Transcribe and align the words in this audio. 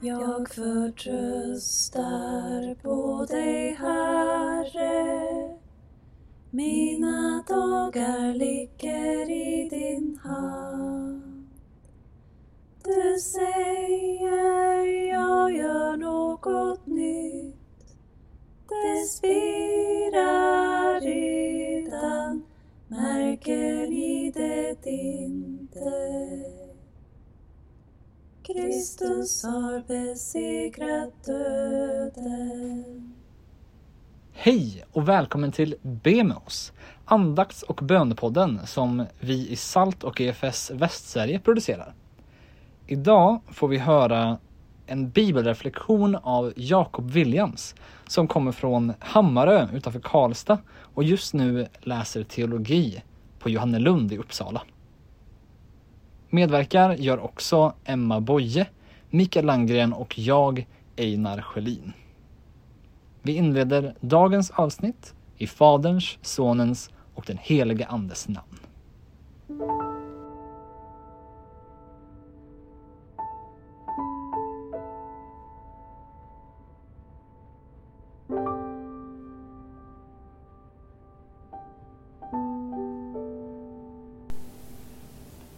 Jag 0.00 0.48
förtröstar 0.48 1.94
på 2.82 3.26
dig, 3.28 3.74
Herre. 3.74 5.26
Mina 6.50 7.44
dagar 7.48 8.34
ligger 8.34 9.30
i 9.30 9.68
din 9.68 10.18
hand. 10.22 11.48
Du 12.84 13.18
säger 13.18 15.08
jag 15.08 15.52
gör 15.56 15.96
något 15.96 16.86
nytt. 16.86 17.56
Det 18.68 19.06
spirar 19.08 20.57
Kristus 28.98 29.44
har 29.44 29.82
besegrat 29.88 31.24
döden. 31.24 33.14
Hej 34.32 34.84
och 34.92 35.08
välkommen 35.08 35.52
till 35.52 35.74
Be 35.82 36.24
med 36.24 36.36
oss, 36.46 36.72
andakts 37.04 37.62
och 37.62 37.80
bönepodden 37.82 38.60
som 38.66 39.06
vi 39.20 39.48
i 39.48 39.56
SALT 39.56 40.04
och 40.04 40.20
EFS 40.20 40.70
Västsverige 40.70 41.38
producerar. 41.40 41.94
Idag 42.86 43.40
får 43.48 43.68
vi 43.68 43.78
höra 43.78 44.38
en 44.86 45.10
bibelreflektion 45.10 46.16
av 46.16 46.52
Jakob 46.56 47.10
Williams 47.10 47.74
som 48.06 48.28
kommer 48.28 48.52
från 48.52 48.92
Hammarö 48.98 49.68
utanför 49.72 50.00
Karlstad 50.00 50.58
och 50.94 51.04
just 51.04 51.34
nu 51.34 51.66
läser 51.80 52.24
teologi 52.24 53.02
på 53.38 53.50
Johannelund 53.50 54.12
i 54.12 54.18
Uppsala. 54.18 54.62
Medverkar 56.30 56.94
gör 56.94 57.18
också 57.18 57.72
Emma 57.84 58.20
Boye, 58.20 58.66
Mikael 59.10 59.46
Landgren 59.46 59.92
och 59.92 60.18
jag, 60.18 60.66
Einar 60.96 61.42
Sjölin. 61.42 61.92
Vi 63.22 63.32
inleder 63.32 63.94
dagens 64.00 64.50
avsnitt 64.50 65.14
i 65.36 65.46
Faderns, 65.46 66.18
Sonens 66.22 66.90
och 67.14 67.24
den 67.26 67.38
helige 67.40 67.86
Andes 67.86 68.28
namn. 68.28 68.58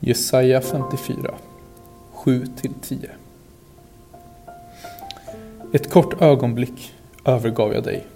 Jesaja 0.00 0.60
54 0.60 1.34
7-10 2.14 3.23
ett 5.74 5.90
kort 5.90 6.22
ögonblick 6.22 6.92
övergav 7.24 7.74
jag 7.74 7.84
dig, 7.84 8.06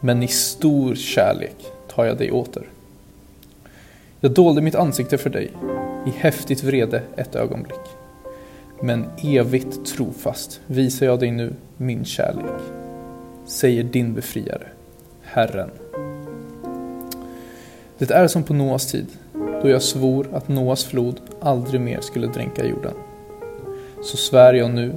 men 0.00 0.22
i 0.22 0.28
stor 0.28 0.94
kärlek 0.94 1.56
tar 1.88 2.04
jag 2.04 2.18
dig 2.18 2.30
åter. 2.30 2.68
Jag 4.20 4.30
dolde 4.30 4.62
mitt 4.62 4.74
ansikte 4.74 5.18
för 5.18 5.30
dig, 5.30 5.50
i 6.06 6.10
häftigt 6.10 6.62
vrede 6.62 7.02
ett 7.16 7.34
ögonblick. 7.34 7.80
Men 8.80 9.06
evigt 9.22 9.86
trofast 9.86 10.60
visar 10.66 11.06
jag 11.06 11.20
dig 11.20 11.30
nu 11.30 11.54
min 11.76 12.04
kärlek, 12.04 12.60
säger 13.46 13.82
din 13.82 14.14
befriare, 14.14 14.66
Herren. 15.22 15.70
Det 17.98 18.10
är 18.10 18.28
som 18.28 18.42
på 18.42 18.54
Noas 18.54 18.92
tid, 18.92 19.06
då 19.62 19.68
jag 19.68 19.82
svor 19.82 20.26
att 20.32 20.48
Noas 20.48 20.84
flod 20.84 21.20
aldrig 21.40 21.80
mer 21.80 22.00
skulle 22.00 22.26
dränka 22.26 22.66
jorden. 22.66 22.94
Så 24.02 24.16
svär 24.16 24.54
jag 24.54 24.70
nu 24.70 24.92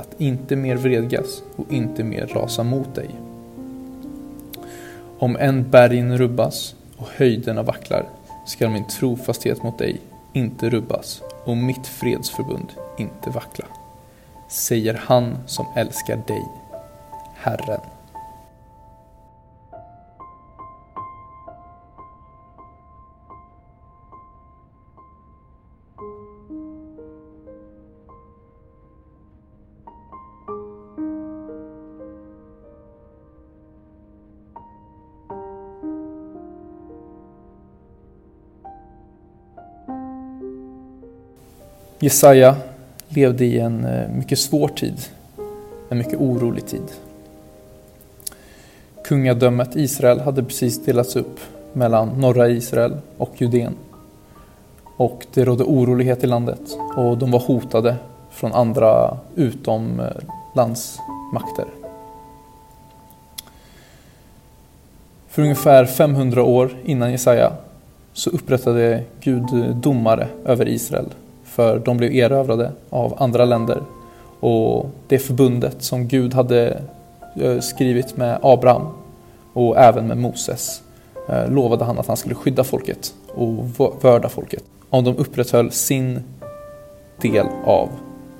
att 0.00 0.20
inte 0.20 0.56
mer 0.56 0.76
vredgas 0.76 1.42
och 1.56 1.72
inte 1.72 2.04
mer 2.04 2.26
rasa 2.26 2.62
mot 2.62 2.94
dig. 2.94 3.10
Om 5.18 5.36
en 5.36 5.70
bergen 5.70 6.18
rubbas 6.18 6.74
och 6.96 7.08
höjderna 7.16 7.62
vacklar 7.62 8.08
skall 8.46 8.70
min 8.70 8.88
trofasthet 8.88 9.62
mot 9.62 9.78
dig 9.78 10.00
inte 10.32 10.70
rubbas 10.70 11.22
och 11.44 11.56
mitt 11.56 11.86
fredsförbund 11.86 12.72
inte 12.98 13.30
vackla. 13.30 13.64
Säger 14.48 14.94
han 14.94 15.36
som 15.46 15.66
älskar 15.76 16.22
dig, 16.26 16.44
Herren. 17.34 17.80
Jesaja 42.02 42.56
levde 43.08 43.44
i 43.44 43.58
en 43.58 43.84
eh, 43.84 44.08
mycket 44.08 44.38
svår 44.38 44.68
tid, 44.68 44.94
en 45.88 45.98
mycket 45.98 46.20
orolig 46.20 46.66
tid. 46.66 46.82
Kungadömet 49.04 49.76
Israel 49.76 50.20
hade 50.20 50.42
precis 50.42 50.84
delats 50.84 51.16
upp 51.16 51.40
mellan 51.72 52.08
norra 52.08 52.48
Israel 52.48 52.96
och 53.16 53.30
Judeen. 53.36 53.74
Och 54.96 55.26
det 55.34 55.44
rådde 55.44 55.64
orolighet 55.64 56.24
i 56.24 56.26
landet 56.26 56.60
och 56.96 57.18
de 57.18 57.30
var 57.30 57.40
hotade 57.40 57.96
från 58.30 58.52
andra 58.52 59.18
utomlandsmakter. 59.34 61.64
Eh, 61.64 61.70
För 65.28 65.42
ungefär 65.42 65.84
500 65.84 66.42
år 66.42 66.76
innan 66.84 67.10
Jesaja 67.10 67.52
så 68.12 68.30
upprättade 68.30 69.02
Gud 69.20 69.52
eh, 69.52 69.76
domare 69.76 70.28
över 70.44 70.68
Israel 70.68 71.06
för 71.60 71.78
de 71.78 71.96
blev 71.96 72.12
erövrade 72.12 72.72
av 72.90 73.14
andra 73.22 73.44
länder. 73.44 73.82
Och 74.40 74.86
det 75.08 75.18
förbundet 75.18 75.82
som 75.82 76.08
Gud 76.08 76.34
hade 76.34 76.82
eh, 77.36 77.60
skrivit 77.60 78.16
med 78.16 78.38
Abraham 78.42 78.86
och 79.52 79.78
även 79.78 80.06
med 80.06 80.18
Moses 80.18 80.82
eh, 81.28 81.50
lovade 81.50 81.84
han 81.84 81.98
att 81.98 82.06
han 82.06 82.16
skulle 82.16 82.34
skydda 82.34 82.64
folket 82.64 83.14
och 83.34 83.64
vörda 84.02 84.28
folket 84.28 84.64
om 84.90 85.04
de 85.04 85.16
upprätthöll 85.16 85.70
sin 85.70 86.22
del 87.22 87.46
av 87.64 87.88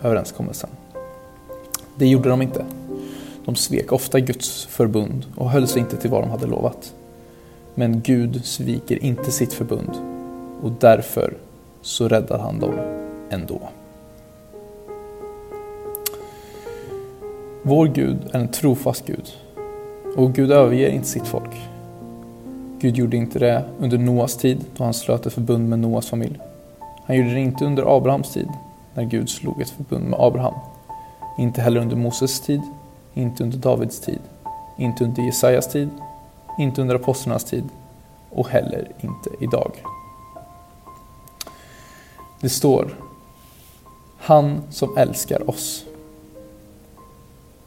överenskommelsen. 0.03 0.71
Det 1.97 2.07
gjorde 2.07 2.29
de 2.29 2.43
inte. 2.43 2.65
De 3.45 3.57
svek 3.57 3.93
ofta 3.93 4.21
Guds 4.21 4.67
förbund 4.67 5.27
och 5.37 5.51
höll 5.51 5.67
sig 5.67 5.81
inte 5.81 5.97
till 5.97 6.11
vad 6.11 6.23
de 6.23 6.31
hade 6.31 6.47
lovat. 6.47 6.95
Men 7.75 8.01
Gud 8.01 8.45
sviker 8.45 9.05
inte 9.05 9.31
sitt 9.31 9.53
förbund 9.53 9.91
och 10.63 10.73
därför 10.81 11.35
så 11.83 12.09
räddar 12.09 12.39
han 12.39 12.61
dem 12.61 13.00
ändå. 13.31 13.61
Vår 17.63 17.87
Gud 17.87 18.19
är 18.33 18.39
en 18.39 18.49
trofast 18.49 19.07
Gud 19.07 19.33
och 20.17 20.33
Gud 20.33 20.53
överger 20.53 20.89
inte 20.89 21.09
sitt 21.09 21.27
folk. 21.27 21.51
Gud 22.79 22.97
gjorde 22.97 23.17
inte 23.17 23.39
det 23.39 23.65
under 23.79 23.99
Noas 23.99 24.37
tid 24.37 24.65
då 24.77 24.85
han 24.85 24.95
slöt 24.95 25.27
ett 25.27 25.33
förbund 25.33 25.69
med 25.69 25.79
Noas 25.79 26.09
familj. 26.09 26.39
Han 27.05 27.17
gjorde 27.17 27.35
det 27.35 27.41
inte 27.41 27.65
under 27.65 27.97
Abrahams 27.97 28.33
tid 28.33 28.49
när 28.95 29.05
Gud 29.05 29.31
slog 29.31 29.61
ett 29.61 29.71
förbund 29.71 30.05
med 30.05 30.21
Abraham. 30.21 30.55
Inte 31.39 31.61
heller 31.61 31.81
under 31.81 31.97
Moses 31.97 32.41
tid, 32.41 32.63
inte 33.15 33.43
under 33.43 33.59
Davids 33.59 34.01
tid, 34.01 34.21
inte 34.79 35.05
under 35.05 35.23
Jesajas 35.23 35.73
tid, 35.73 35.89
inte 36.59 36.81
under 36.81 36.95
apostlarnas 36.95 37.45
tid 37.45 37.65
och 38.31 38.49
heller 38.49 38.89
inte 39.01 39.31
idag. 39.41 39.73
Det 42.41 42.49
står 42.49 42.95
han 44.21 44.63
som 44.71 44.97
älskar 44.97 45.51
oss. 45.51 45.85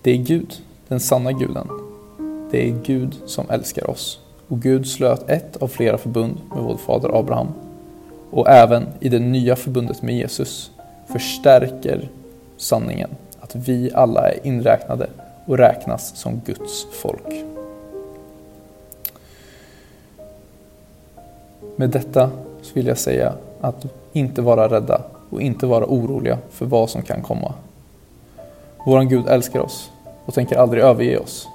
Det 0.01 0.11
är 0.11 0.17
Gud, 0.17 0.61
den 0.88 1.00
sanna 1.00 1.31
guden. 1.31 1.67
Det 2.51 2.69
är 2.69 2.75
Gud 2.83 3.15
som 3.25 3.50
älskar 3.50 3.89
oss. 3.89 4.19
Och 4.47 4.59
Gud 4.59 4.88
slöt 4.88 5.29
ett 5.29 5.57
av 5.57 5.67
flera 5.67 5.97
förbund 5.97 6.38
med 6.55 6.63
vår 6.63 6.77
fader 6.77 7.19
Abraham. 7.19 7.47
Och 8.31 8.50
även 8.50 8.88
i 9.00 9.09
det 9.09 9.19
nya 9.19 9.55
förbundet 9.55 10.01
med 10.01 10.15
Jesus 10.15 10.71
förstärker 11.07 12.09
sanningen 12.57 13.09
att 13.39 13.56
vi 13.56 13.91
alla 13.94 14.31
är 14.31 14.47
inräknade 14.47 15.09
och 15.45 15.57
räknas 15.57 16.15
som 16.15 16.41
Guds 16.45 16.85
folk. 16.91 17.45
Med 21.75 21.89
detta 21.89 22.31
vill 22.73 22.88
jag 22.88 22.97
säga 22.97 23.33
att 23.61 23.85
inte 24.13 24.41
vara 24.41 24.69
rädda 24.69 25.01
och 25.33 25.41
inte 25.41 25.65
vara 25.65 25.85
oroliga 25.85 26.38
för 26.51 26.65
vad 26.65 26.89
som 26.89 27.01
kan 27.01 27.21
komma. 27.21 27.53
Våran 28.85 29.09
Gud 29.09 29.27
älskar 29.27 29.59
oss 29.59 29.91
och 30.25 30.33
tänker 30.33 30.57
aldrig 30.57 30.83
överge 30.83 31.18
oss. 31.18 31.47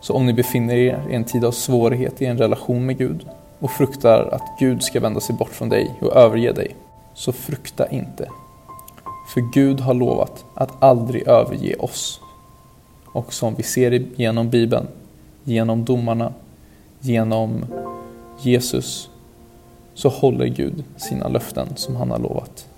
Så 0.00 0.14
om 0.14 0.26
ni 0.26 0.32
befinner 0.32 0.74
er 0.74 1.02
i 1.10 1.14
en 1.14 1.24
tid 1.24 1.44
av 1.44 1.50
svårighet 1.50 2.22
i 2.22 2.26
en 2.26 2.38
relation 2.38 2.86
med 2.86 2.98
Gud 2.98 3.26
och 3.58 3.70
fruktar 3.70 4.28
att 4.32 4.58
Gud 4.58 4.82
ska 4.82 5.00
vända 5.00 5.20
sig 5.20 5.34
bort 5.34 5.52
från 5.52 5.68
dig 5.68 5.94
och 6.00 6.16
överge 6.16 6.52
dig, 6.52 6.76
så 7.14 7.32
frukta 7.32 7.88
inte. 7.88 8.28
För 9.34 9.40
Gud 9.52 9.80
har 9.80 9.94
lovat 9.94 10.44
att 10.54 10.82
aldrig 10.82 11.28
överge 11.28 11.74
oss. 11.74 12.20
Och 13.06 13.32
som 13.32 13.54
vi 13.54 13.62
ser 13.62 14.06
genom 14.16 14.50
Bibeln, 14.50 14.86
genom 15.44 15.84
domarna, 15.84 16.32
genom 17.00 17.64
Jesus, 18.40 19.10
så 19.96 20.08
håller 20.08 20.46
Gud 20.46 20.84
sina 20.96 21.28
löften 21.28 21.68
som 21.76 21.96
han 21.96 22.10
har 22.10 22.18
lovat. 22.18 22.68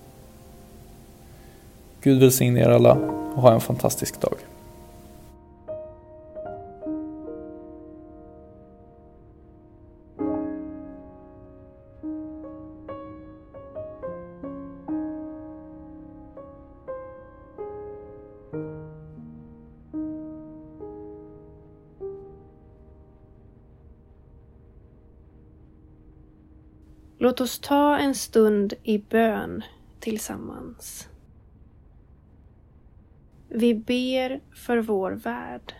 Gud 2.02 2.20
välsigne 2.20 2.60
er 2.60 2.70
alla 2.70 2.92
och 3.34 3.42
ha 3.42 3.54
en 3.54 3.60
fantastisk 3.60 4.20
dag. 4.20 4.34
Låt 27.28 27.40
oss 27.40 27.58
ta 27.58 27.98
en 27.98 28.14
stund 28.14 28.74
i 28.82 28.98
bön 28.98 29.62
tillsammans. 30.00 31.08
Vi 33.48 33.74
ber 33.74 34.40
för 34.54 34.78
vår 34.78 35.10
värld. 35.10 35.74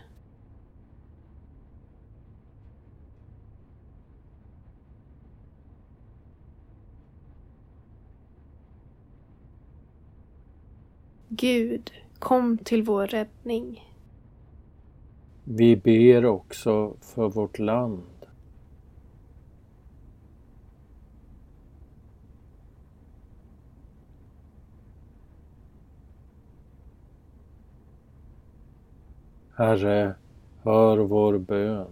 Gud, 11.29 11.91
kom 12.19 12.57
till 12.57 12.83
vår 12.83 13.07
räddning. 13.07 13.93
Vi 15.43 15.75
ber 15.75 16.25
också 16.25 16.93
för 17.01 17.29
vårt 17.29 17.59
land. 17.59 18.18
Herre, 29.59 30.15
hör 30.63 30.97
vår 30.97 31.37
bön. 31.37 31.87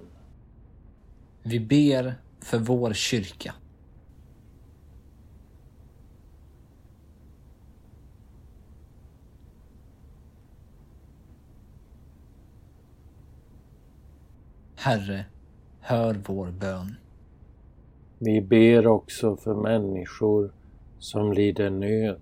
Vi 1.43 1.59
ber 1.59 2.15
för 2.39 2.59
vår 2.59 2.93
kyrka. 2.93 3.53
Herre, 14.75 15.25
hör 15.79 16.21
vår 16.27 16.51
bön. 16.51 16.95
Vi 18.19 18.41
ber 18.41 18.87
också 18.87 19.35
för 19.35 19.55
människor 19.55 20.51
som 20.99 21.33
lider 21.33 21.69
nöd. 21.69 22.21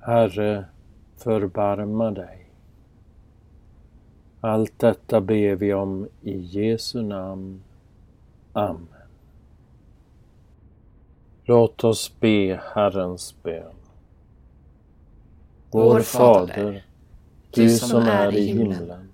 Herre, 0.00 0.64
förbarma 1.16 2.10
dig. 2.10 2.50
Allt 4.40 4.78
detta 4.78 5.20
ber 5.20 5.54
vi 5.54 5.74
om 5.74 6.08
i 6.22 6.38
Jesu 6.38 7.02
namn. 7.02 7.62
Amen. 8.52 8.88
Låt 11.44 11.84
oss 11.84 12.20
be 12.20 12.60
Herrens 12.74 13.34
bön. 13.42 13.74
Vår 15.70 16.00
Fader, 16.00 16.84
du 17.50 17.70
som 17.70 18.02
är 18.02 18.34
i 18.36 18.46
himlen. 18.46 19.08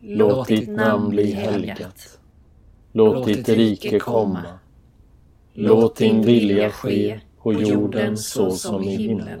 Låt 0.00 0.48
ditt 0.48 0.68
namn 0.68 1.08
bli 1.08 1.32
helgat. 1.32 2.18
Låt 2.92 3.26
ditt 3.26 3.48
rike 3.48 3.98
komma. 3.98 4.42
Låt 5.52 5.96
din 5.96 6.22
vilja 6.22 6.70
ske 6.70 7.20
på 7.38 7.52
jorden 7.52 8.16
så 8.16 8.50
som 8.50 8.82
i 8.82 8.96
himlen. 8.96 9.40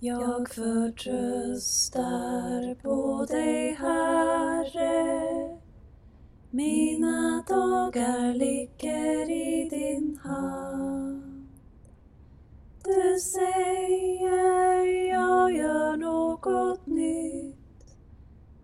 Jag 0.00 0.48
förtröstar 0.50 1.94
på 2.74 3.24
dig, 3.24 3.72
Herre. 3.72 5.58
Mina 6.50 7.44
dagar 7.48 8.34
ligger 8.34 9.30
i 9.30 9.68
din 9.68 10.18
hand. 10.22 11.46
Du 12.84 13.18
säger 13.20 15.08
jag 15.08 15.52
gör 15.52 15.96
något 15.96 16.86
nytt. 16.86 17.56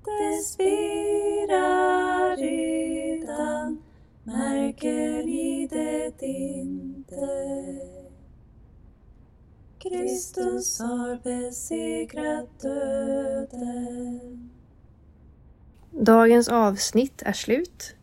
Det 0.04 0.42
spirar 0.44 2.36
redan, 2.36 3.82
märker 4.24 5.24
ni 5.24 5.68
det 5.70 6.22
inte? 6.26 8.01
Kristus 9.82 10.78
har 10.78 11.22
besegrat 11.22 12.60
döden. 12.60 14.50
Dagens 15.90 16.48
avsnitt 16.48 17.22
är 17.22 17.32
slut. 17.32 17.94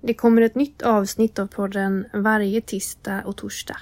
Det 0.00 0.14
kommer 0.14 0.42
ett 0.42 0.54
nytt 0.54 0.82
avsnitt 0.82 1.38
av 1.38 1.46
podden 1.46 2.06
varje 2.14 2.60
tisdag 2.60 3.22
och 3.26 3.36
torsdag. 3.36 3.76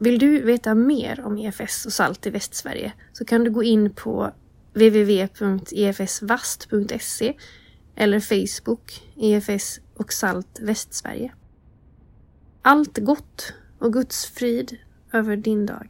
Vill 0.00 0.18
du 0.18 0.42
veta 0.42 0.74
mer 0.74 1.24
om 1.24 1.38
EFS 1.38 1.86
och 1.86 1.92
SALT 1.92 2.26
i 2.26 2.30
Västsverige 2.30 2.92
så 3.12 3.24
kan 3.24 3.44
du 3.44 3.50
gå 3.50 3.62
in 3.62 3.94
på 3.94 4.32
www.efsvast.se 4.72 7.34
eller 7.96 8.20
Facebook 8.20 9.02
EFS 9.16 9.80
och 9.94 10.12
SALT 10.12 10.58
Västsverige. 10.60 11.32
Allt 12.62 12.98
gott 12.98 13.52
och 13.78 13.92
Guds 13.92 14.26
frid 14.26 14.78
över 15.12 15.36
din 15.36 15.66
dag. 15.66 15.88